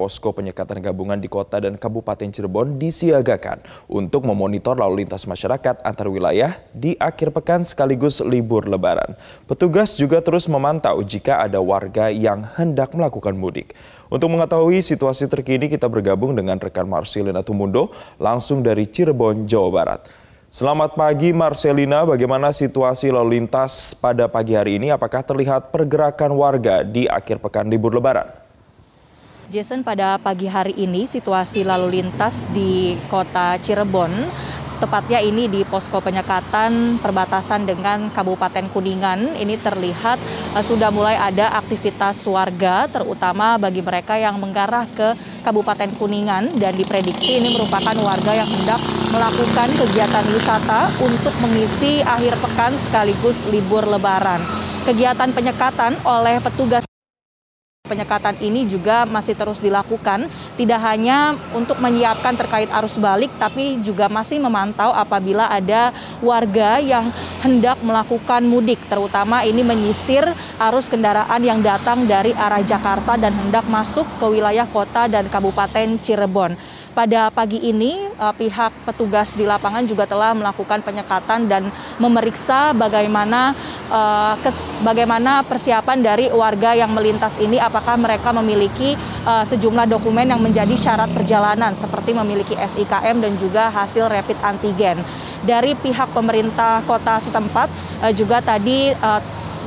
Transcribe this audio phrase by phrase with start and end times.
[0.00, 6.08] posko penyekatan gabungan di kota dan Kabupaten Cirebon disiagakan untuk memonitor lalu lintas masyarakat antar
[6.08, 9.12] wilayah di akhir pekan sekaligus libur lebaran.
[9.44, 13.76] Petugas juga terus memantau jika ada warga yang hendak melakukan mudik.
[14.08, 20.00] Untuk mengetahui situasi terkini kita bergabung dengan rekan Marcelina Tumundo langsung dari Cirebon, Jawa Barat.
[20.50, 24.90] Selamat pagi Marcelina, bagaimana situasi lalu lintas pada pagi hari ini?
[24.90, 28.39] Apakah terlihat pergerakan warga di akhir pekan libur lebaran?
[29.50, 34.30] Jason, pada pagi hari ini situasi lalu lintas di kota Cirebon
[34.80, 39.36] tepatnya ini di posko penyekatan perbatasan dengan Kabupaten Kuningan.
[39.36, 40.16] Ini terlihat
[40.56, 45.12] uh, sudah mulai ada aktivitas warga, terutama bagi mereka yang mengarah ke
[45.44, 48.80] Kabupaten Kuningan dan diprediksi ini merupakan warga yang hendak
[49.12, 54.40] melakukan kegiatan wisata untuk mengisi akhir pekan sekaligus libur lebaran.
[54.86, 56.89] Kegiatan penyekatan oleh petugas
[57.90, 64.06] penyekatan ini juga masih terus dilakukan, tidak hanya untuk menyiapkan terkait arus balik, tapi juga
[64.06, 65.90] masih memantau apabila ada
[66.22, 67.10] warga yang
[67.42, 70.22] hendak melakukan mudik, terutama ini menyisir
[70.62, 75.98] arus kendaraan yang datang dari arah Jakarta dan hendak masuk ke wilayah kota dan Kabupaten
[75.98, 76.79] Cirebon.
[76.90, 81.70] Pada pagi ini uh, pihak petugas di lapangan juga telah melakukan penyekatan dan
[82.02, 83.54] memeriksa bagaimana
[84.42, 90.42] kes, bagaimana persiapan dari warga yang melintas ini apakah mereka memiliki uh, sejumlah dokumen yang
[90.42, 94.98] menjadi syarat perjalanan seperti memiliki SIKM dan juga hasil rapid antigen.
[95.46, 97.70] Dari pihak pemerintah kota setempat
[98.12, 98.92] juga tadi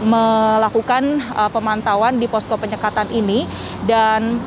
[0.06, 1.18] melakukan
[1.50, 3.50] pemantauan di posko penyekatan ini
[3.90, 4.38] dan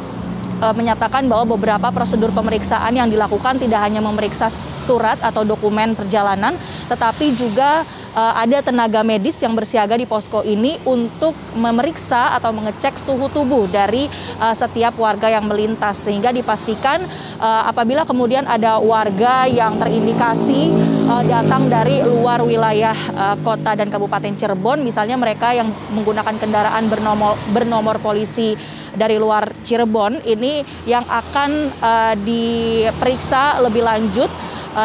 [0.61, 6.57] uh, menyatakan bahwa beberapa prosedur pemeriksaan yang dilakukan tidak hanya memeriksa surat atau dokumen perjalanan,
[6.89, 7.85] tetapi juga
[8.17, 13.69] uh, ada tenaga medis yang bersiaga di posko ini untuk memeriksa atau mengecek suhu tubuh
[13.69, 14.09] dari
[14.41, 16.09] uh, setiap warga yang melintas.
[16.09, 17.05] Sehingga dipastikan
[17.39, 20.73] uh, apabila kemudian ada warga yang terindikasi
[21.07, 26.89] uh, datang dari luar wilayah uh, kota dan kabupaten Cirebon misalnya mereka yang menggunakan kendaraan
[26.89, 28.57] bernomor bernomor polisi
[28.97, 34.29] dari luar Cirebon ini yang akan uh, diperiksa lebih lanjut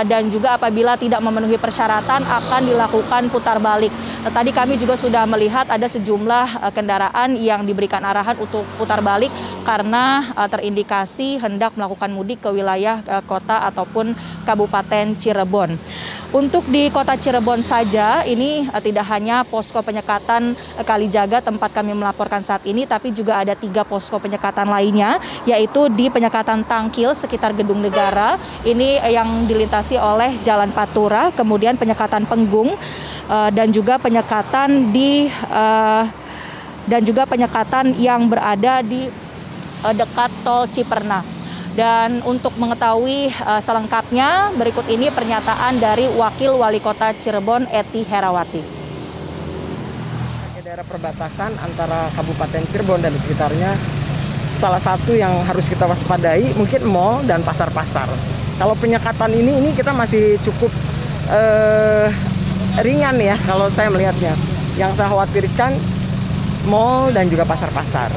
[0.07, 3.91] dan juga apabila tidak memenuhi persyaratan akan dilakukan putar balik.
[4.23, 9.03] Uh, tadi kami juga sudah melihat ada sejumlah uh, kendaraan yang diberikan arahan untuk putar
[9.03, 9.29] balik
[9.61, 12.97] karena terindikasi hendak melakukan mudik ke wilayah
[13.29, 15.77] kota ataupun kabupaten Cirebon.
[16.33, 22.65] Untuk di kota Cirebon saja, ini tidak hanya posko penyekatan Kalijaga tempat kami melaporkan saat
[22.65, 28.39] ini, tapi juga ada tiga posko penyekatan lainnya, yaitu di penyekatan Tangkil sekitar Gedung Negara,
[28.65, 32.77] ini yang dilintasi oleh Jalan Patura, kemudian penyekatan Penggung,
[33.25, 36.05] uh, dan juga penyekatan di uh,
[36.85, 39.09] dan juga penyekatan yang berada di
[39.81, 41.25] uh, dekat Tol Ciperna.
[41.71, 48.83] Dan untuk mengetahui uh, selengkapnya, berikut ini pernyataan dari Wakil Wali Kota Cirebon, Eti Herawati.
[50.71, 53.75] Daerah perbatasan antara Kabupaten Cirebon dan sekitarnya,
[54.55, 58.07] salah satu yang harus kita waspadai mungkin mall dan pasar-pasar.
[58.61, 60.69] Kalau penyekatan ini, ini kita masih cukup
[61.33, 62.05] uh,
[62.85, 64.37] ringan ya kalau saya melihatnya.
[64.77, 65.73] Yang saya khawatirkan
[66.69, 68.13] mall dan juga pasar-pasar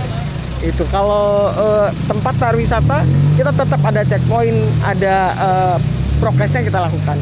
[0.65, 3.05] itu kalau uh, tempat pariwisata
[3.37, 5.77] kita tetap ada checkpoint ada uh,
[6.21, 7.21] prokesnya kita lakukan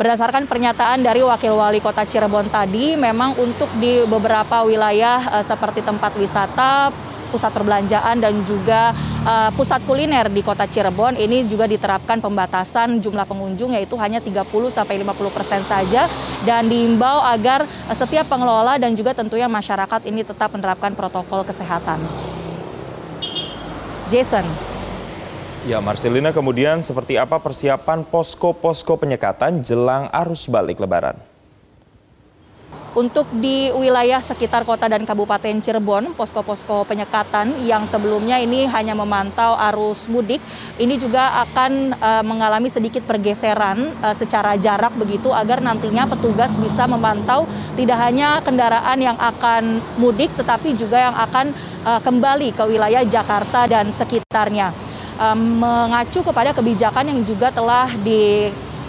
[0.00, 5.84] Berdasarkan pernyataan dari Wakil Wali Kota Cirebon tadi, memang untuk di beberapa wilayah uh, seperti
[5.84, 6.88] tempat wisata,
[7.30, 8.90] pusat perbelanjaan dan juga
[9.22, 14.44] uh, pusat kuliner di Kota Cirebon ini juga diterapkan pembatasan jumlah pengunjung yaitu hanya 30
[14.68, 16.10] sampai 50 persen saja
[16.42, 22.02] dan diimbau agar uh, setiap pengelola dan juga tentunya masyarakat ini tetap menerapkan protokol kesehatan.
[24.10, 24.42] Jason.
[25.68, 31.29] Ya, Marcelina kemudian seperti apa persiapan posko-posko penyekatan jelang arus balik lebaran?
[32.90, 39.54] Untuk di wilayah sekitar kota dan kabupaten Cirebon, posko-posko penyekatan yang sebelumnya ini hanya memantau
[39.70, 40.42] arus mudik,
[40.74, 46.90] ini juga akan uh, mengalami sedikit pergeseran uh, secara jarak begitu agar nantinya petugas bisa
[46.90, 47.46] memantau
[47.78, 51.54] tidak hanya kendaraan yang akan mudik tetapi juga yang akan
[51.86, 54.74] uh, kembali ke wilayah Jakarta dan sekitarnya.
[55.36, 57.92] Mengacu kepada kebijakan yang juga telah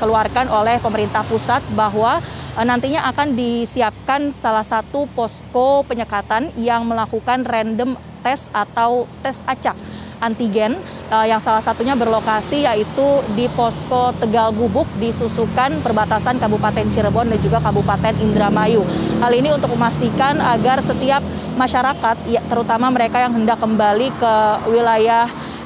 [0.01, 2.17] dikeluarkan oleh pemerintah pusat bahwa
[2.51, 7.95] Eh, nantinya akan disiapkan salah satu posko penyekatan yang melakukan random
[8.27, 9.73] tes atau tes acak
[10.21, 10.77] antigen
[11.09, 17.31] uh, yang salah satunya berlokasi yaitu di posko Tegal Bubuk di Susukan perbatasan Kabupaten Cirebon
[17.31, 18.85] dan juga Kabupaten Indramayu.
[19.17, 21.25] Hal ini untuk memastikan agar setiap
[21.57, 24.33] masyarakat, ya, terutama mereka yang hendak kembali ke
[24.69, 25.25] wilayah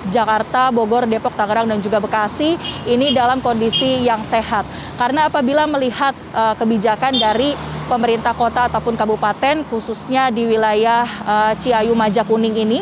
[0.10, 4.66] Jakarta, Bogor, Depok, Tangerang, dan juga Bekasi ini dalam kondisi yang sehat.
[4.96, 11.94] Karena apabila melihat uh, kebijakan dari pemerintah kota ataupun kabupaten, khususnya di wilayah uh, Ciayu
[11.94, 12.80] Majakuning ini,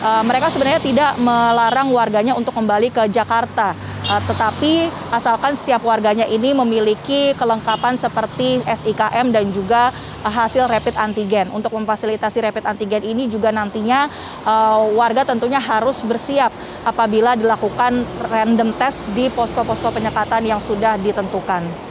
[0.00, 3.87] uh, mereka sebenarnya tidak melarang warganya untuk kembali ke Jakarta.
[4.08, 9.92] Uh, tetapi asalkan setiap warganya ini memiliki kelengkapan seperti SIKM dan juga
[10.24, 11.52] uh, hasil rapid antigen.
[11.52, 14.08] Untuk memfasilitasi rapid antigen ini juga nantinya
[14.48, 16.48] uh, warga tentunya harus bersiap
[16.88, 18.00] apabila dilakukan
[18.32, 21.87] random test di posko-posko penyekatan yang sudah ditentukan.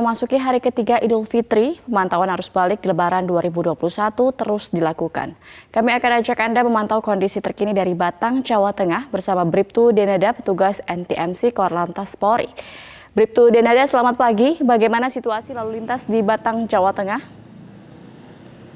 [0.00, 3.76] Memasuki hari ketiga Idul Fitri, pemantauan arus balik Lebaran 2021
[4.32, 5.36] terus dilakukan.
[5.68, 10.80] Kami akan ajak Anda memantau kondisi terkini dari Batang, Jawa Tengah bersama Bribtu Denada, petugas
[10.88, 12.48] NTMC Korlantas Polri.
[13.12, 14.56] Bribtu Denada, selamat pagi.
[14.64, 17.20] Bagaimana situasi lalu lintas di Batang, Jawa Tengah?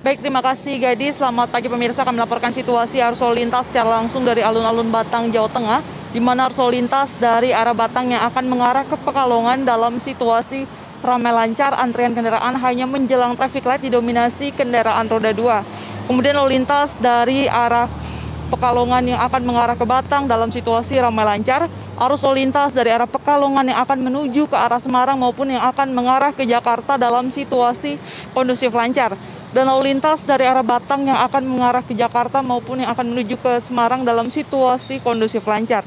[0.04, 1.08] Baik, terima kasih Gadi.
[1.08, 2.04] Selamat pagi pemirsa.
[2.04, 5.80] Kami melaporkan situasi arus lalu lintas secara langsung dari alun-alun Batang, Jawa Tengah,
[6.12, 10.83] di mana arus lalu lintas dari arah Batang yang akan mengarah ke Pekalongan dalam situasi
[11.04, 16.08] ramai lancar, antrian kendaraan hanya menjelang traffic light didominasi kendaraan roda 2.
[16.08, 17.86] Kemudian lalu lintas dari arah
[18.44, 21.66] Pekalongan yang akan mengarah ke Batang dalam situasi ramai lancar,
[21.96, 25.90] arus lalu lintas dari arah Pekalongan yang akan menuju ke arah Semarang maupun yang akan
[25.96, 27.96] mengarah ke Jakarta dalam situasi
[28.36, 29.16] kondusif lancar.
[29.54, 33.40] Dan lalu lintas dari arah Batang yang akan mengarah ke Jakarta maupun yang akan menuju
[33.40, 35.82] ke Semarang dalam situasi kondusif lancar.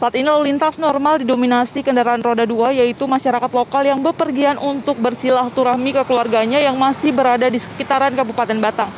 [0.00, 4.96] Saat ini lalu lintas normal didominasi kendaraan roda dua yaitu masyarakat lokal yang bepergian untuk
[4.96, 8.88] bersilaturahmi ke keluarganya yang masih berada di sekitaran Kabupaten Batang.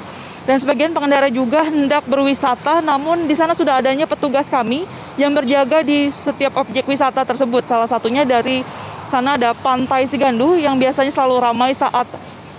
[0.47, 4.87] Dan sebagian pengendara juga hendak berwisata namun di sana sudah adanya petugas kami
[5.19, 7.67] yang berjaga di setiap objek wisata tersebut.
[7.67, 8.63] Salah satunya dari
[9.11, 12.07] sana ada Pantai Sigandu yang biasanya selalu ramai saat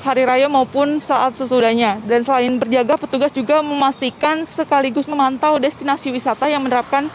[0.03, 2.03] hari raya maupun saat sesudahnya.
[2.03, 7.07] Dan selain berjaga, petugas juga memastikan sekaligus memantau destinasi wisata yang menerapkan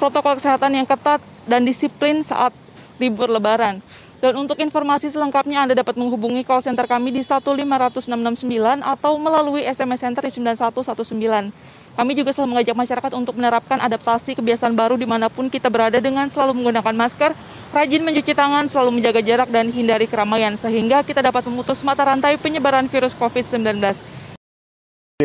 [0.00, 2.56] protokol kesehatan yang ketat dan disiplin saat
[2.96, 3.84] libur lebaran.
[4.20, 10.04] Dan untuk informasi selengkapnya Anda dapat menghubungi call center kami di 15669 atau melalui SMS
[10.04, 11.52] center di 9119.
[11.96, 16.00] Kami juga selalu mengajak masyarakat untuk menerapkan adaptasi kebiasaan baru di mana pun kita berada
[16.04, 17.32] dengan selalu menggunakan masker,
[17.72, 22.36] rajin mencuci tangan, selalu menjaga jarak, dan hindari keramaian sehingga kita dapat memutus mata rantai
[22.36, 23.80] penyebaran virus COVID-19.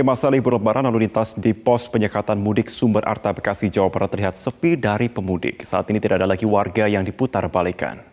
[0.04, 4.36] Masa libur lebaran lalu lintas di pos penyekatan mudik Sumber Arta Bekasi Jawa Barat terlihat
[4.36, 5.64] sepi dari pemudik.
[5.64, 8.04] Saat ini tidak ada lagi warga yang diputar balikan.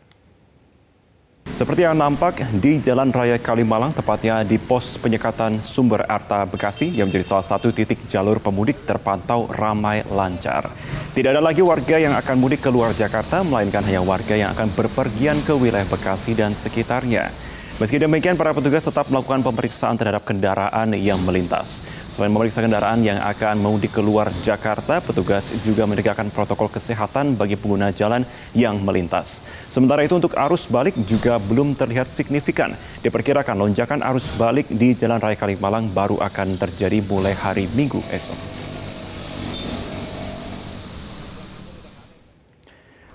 [1.50, 7.10] Seperti yang nampak di Jalan Raya Kalimalang, tepatnya di pos penyekatan Sumber Arta Bekasi yang
[7.10, 10.70] menjadi salah satu titik jalur pemudik terpantau ramai lancar.
[11.12, 14.70] Tidak ada lagi warga yang akan mudik ke luar Jakarta, melainkan hanya warga yang akan
[14.72, 17.51] berpergian ke wilayah Bekasi dan sekitarnya.
[17.80, 21.80] Meski demikian, para petugas tetap melakukan pemeriksaan terhadap kendaraan yang melintas.
[22.12, 27.88] Selain memeriksa kendaraan yang akan mudik keluar Jakarta, petugas juga menegakkan protokol kesehatan bagi pengguna
[27.88, 29.40] jalan yang melintas.
[29.72, 32.76] Sementara itu untuk arus balik juga belum terlihat signifikan.
[33.00, 38.61] Diperkirakan lonjakan arus balik di Jalan Raya Kalimalang baru akan terjadi mulai hari Minggu esok.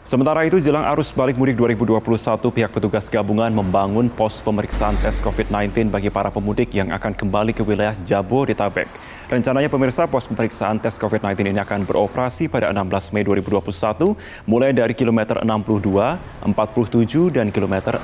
[0.08, 2.00] Sementara itu, jelang arus balik mudik 2021,
[2.40, 7.60] pihak petugas gabungan membangun pos pemeriksaan tes COVID-19 bagi para pemudik yang akan kembali ke
[7.60, 8.88] wilayah Jabodetabek.
[9.28, 14.16] Rencananya pemirsa pos pemeriksaan tes COVID-19 ini akan beroperasi pada 16 Mei 2021
[14.48, 15.76] mulai dari kilometer 62,
[16.56, 18.00] 47, dan kilometer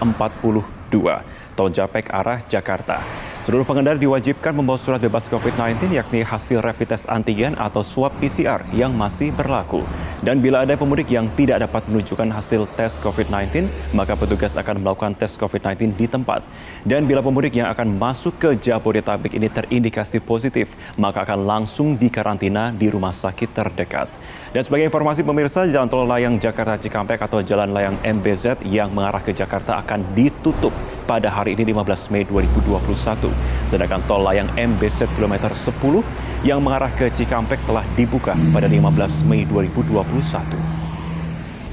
[0.94, 3.02] 42 tol Japek arah Jakarta.
[3.44, 8.64] Seluruh pengendara diwajibkan membawa surat bebas COVID-19 yakni hasil rapid test antigen atau swab PCR
[8.72, 9.84] yang masih berlaku.
[10.24, 15.12] Dan bila ada pemudik yang tidak dapat menunjukkan hasil tes COVID-19, maka petugas akan melakukan
[15.20, 16.40] tes COVID-19 di tempat.
[16.88, 22.72] Dan bila pemudik yang akan masuk ke Jabodetabek ini terindikasi positif, maka akan langsung dikarantina
[22.72, 24.08] di rumah sakit terdekat.
[24.56, 29.20] Dan sebagai informasi pemirsa, jalan tol layang Jakarta Cikampek atau jalan layang MBZ yang mengarah
[29.20, 30.72] ke Jakarta akan ditutup
[31.04, 33.30] pada hari ini 15 Mei 2021.
[33.68, 36.04] Sedangkan tol layang MBZ kilometer 10
[36.44, 40.84] yang mengarah ke Cikampek telah dibuka pada 15 Mei 2021.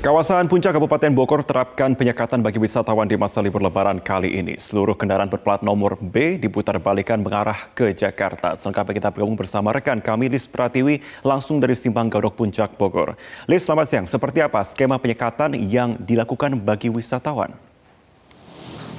[0.00, 4.57] Kawasan Puncak Kabupaten Bogor terapkan penyekatan bagi wisatawan di masa libur lebaran kali ini.
[4.57, 8.57] Seluruh kendaraan berplat nomor B diputar balikan mengarah ke Jakarta.
[8.57, 13.12] Selengkapnya kita bergabung bersama rekan kami Lis Pratiwi langsung dari Simpang Gadok Puncak Bogor.
[13.45, 14.07] Lis, selamat siang.
[14.09, 17.69] Seperti apa skema penyekatan yang dilakukan bagi wisatawan?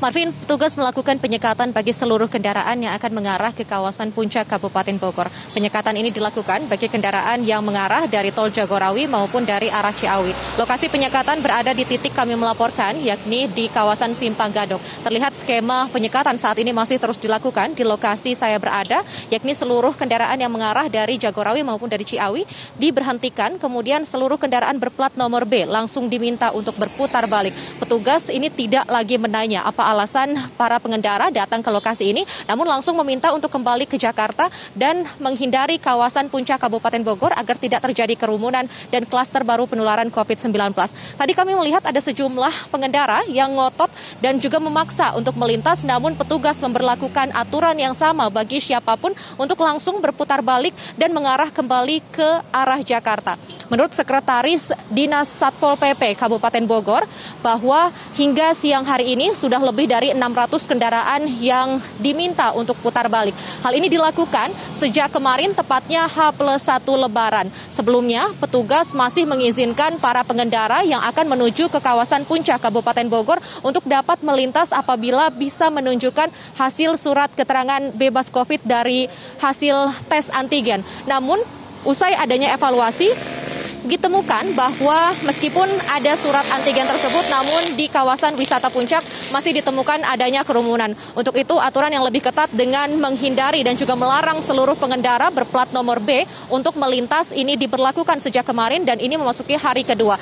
[0.01, 5.29] Marvin, petugas melakukan penyekatan bagi seluruh kendaraan yang akan mengarah ke kawasan puncak Kabupaten Bogor.
[5.53, 10.34] Penyekatan ini dilakukan bagi kendaraan yang mengarah dari Tol Jagorawi maupun dari arah Ciawi.
[10.58, 14.81] Lokasi penyekatan berada di titik kami melaporkan, yakni di kawasan Simpang Gadok.
[15.05, 20.41] Terlihat skema penyekatan saat ini masih terus dilakukan di lokasi saya berada, yakni seluruh kendaraan
[20.41, 26.10] yang mengarah dari Jagorawi maupun dari Ciawi diberhentikan, kemudian seluruh kendaraan berplat nomor B langsung
[26.10, 27.53] diminta untuk berputar balik.
[27.77, 32.95] Petugas ini tidak lagi menanya apa alasan para pengendara datang ke lokasi ini, namun langsung
[33.03, 38.71] meminta untuk kembali ke Jakarta dan menghindari kawasan puncak Kabupaten Bogor agar tidak terjadi kerumunan
[38.88, 40.71] dan klaster baru penularan COVID-19.
[41.19, 43.91] Tadi kami melihat ada sejumlah pengendara yang ngotot
[44.24, 49.60] dan juga memaksa untuk melintas, namun petugas memperlakukan aturan yang sama bagi siapa pun untuk
[49.60, 53.36] langsung berputar balik dan mengarah kembali ke arah Jakarta.
[53.67, 57.03] Menurut Sekretaris Dinas Satpol PP Kabupaten Bogor,
[57.41, 63.09] bahwa hingga siang hari ini sudah lebih lebih dari 600 kendaraan yang diminta untuk putar
[63.09, 63.33] balik.
[63.65, 67.50] Hal ini dilakukan sejak kemarin tepatnya H plus 1 Lebaran.
[67.73, 73.81] Sebelumnya, petugas masih mengizinkan para pengendara yang akan menuju ke kawasan puncak Kabupaten Bogor untuk
[73.89, 76.29] dapat melintas apabila bisa menunjukkan
[76.61, 79.09] hasil surat keterangan bebas COVID dari
[79.41, 80.85] hasil tes antigen.
[81.09, 81.41] Namun,
[81.81, 83.40] usai adanya evaluasi,
[83.81, 89.01] ditemukan bahwa meskipun ada surat antigen tersebut namun di kawasan wisata puncak
[89.33, 90.93] masih ditemukan adanya kerumunan.
[91.17, 95.97] Untuk itu aturan yang lebih ketat dengan menghindari dan juga melarang seluruh pengendara berplat nomor
[95.97, 100.17] B untuk melintas ini diberlakukan sejak kemarin dan ini memasuki hari kedua.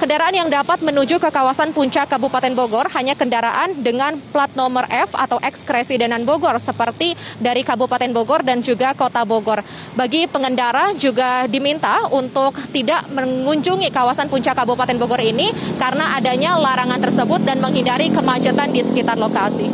[0.00, 5.12] Kendaraan yang dapat menuju ke kawasan puncak Kabupaten Bogor hanya kendaraan dengan plat nomor F
[5.12, 9.60] atau X Kresidenan Bogor seperti dari Kabupaten Bogor dan juga Kota Bogor.
[9.92, 16.96] Bagi pengendara juga diminta untuk tidak mengunjungi kawasan puncak Kabupaten Bogor ini karena adanya larangan
[16.96, 19.68] tersebut dan menghindari kemacetan di sekitar lokasi.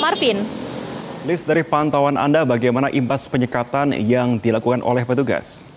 [0.00, 0.40] Marvin.
[1.28, 5.68] List dari pantauan Anda bagaimana imbas penyekatan yang dilakukan oleh petugas?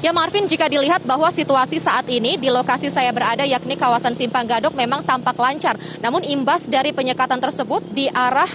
[0.00, 4.48] Ya Marvin, jika dilihat bahwa situasi saat ini di lokasi saya berada yakni kawasan Simpang
[4.48, 5.76] Gadok memang tampak lancar.
[6.00, 8.48] Namun imbas dari penyekatan tersebut di arah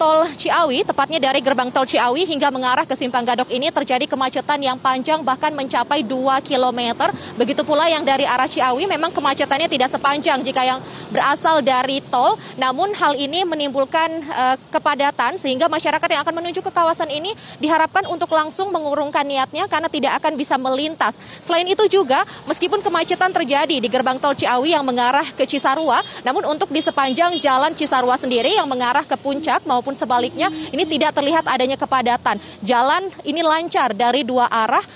[0.00, 4.56] tol Ciawi, tepatnya dari gerbang tol Ciawi hingga mengarah ke Simpang Gadok ini terjadi kemacetan
[4.64, 7.12] yang panjang bahkan mencapai 2 km.
[7.36, 10.80] Begitu pula yang dari arah Ciawi memang kemacetannya tidak sepanjang jika yang
[11.12, 12.40] berasal dari tol.
[12.56, 18.08] Namun hal ini menimbulkan uh, kepadatan sehingga masyarakat yang akan menuju ke kawasan ini diharapkan
[18.08, 21.20] untuk langsung mengurungkan niatnya karena tidak akan bisa melintas.
[21.44, 26.48] Selain itu juga meskipun kemacetan terjadi di gerbang tol Ciawi yang mengarah ke Cisarua, namun
[26.48, 31.18] untuk di sepanjang jalan Cisarua sendiri yang mengarah ke puncak maupun maupun sebaliknya ini tidak
[31.18, 32.38] terlihat adanya kepadatan.
[32.62, 34.86] Jalan ini lancar dari dua arah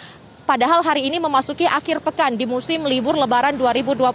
[0.45, 4.13] Padahal hari ini memasuki akhir pekan di musim libur lebaran 2021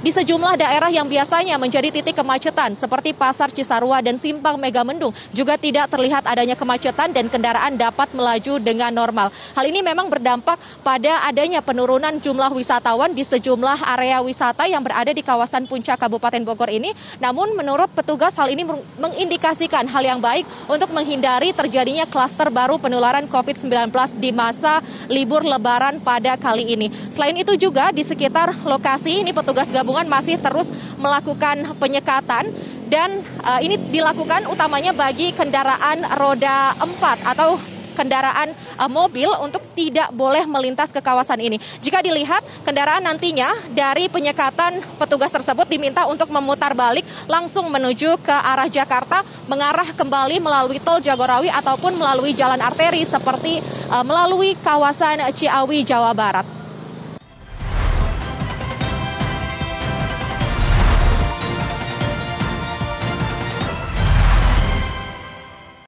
[0.00, 5.60] di sejumlah daerah yang biasanya menjadi titik kemacetan seperti Pasar Cisarua dan Simpang Megamendung juga
[5.60, 9.28] tidak terlihat adanya kemacetan dan kendaraan dapat melaju dengan normal.
[9.52, 15.12] Hal ini memang berdampak pada adanya penurunan jumlah wisatawan di sejumlah area wisata yang berada
[15.12, 16.96] di kawasan puncak Kabupaten Bogor ini.
[17.20, 18.64] Namun menurut petugas hal ini
[18.96, 24.80] mengindikasikan hal yang baik untuk menghindari terjadinya klaster baru penularan COVID-19 di masa
[25.12, 26.86] libur libur lebaran pada kali ini.
[27.10, 30.70] Selain itu juga di sekitar lokasi ini petugas gabungan masih terus
[31.02, 32.54] melakukan penyekatan
[32.86, 33.10] dan
[33.42, 37.58] uh, ini dilakukan utamanya bagi kendaraan roda 4 atau
[37.92, 41.60] kendaraan uh, mobil untuk tidak boleh melintas ke kawasan ini.
[41.80, 48.34] Jika dilihat kendaraan nantinya dari penyekatan petugas tersebut diminta untuk memutar balik langsung menuju ke
[48.34, 53.60] arah Jakarta, mengarah kembali melalui tol Jagorawi ataupun melalui jalan arteri seperti
[53.92, 56.61] uh, melalui kawasan Ciawi, Jawa Barat.